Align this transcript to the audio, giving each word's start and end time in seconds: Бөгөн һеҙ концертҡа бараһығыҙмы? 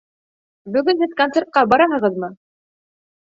Бөгөн 0.77 1.03
һеҙ 1.03 1.11
концертҡа 1.19 1.63
бараһығыҙмы? 1.73 2.31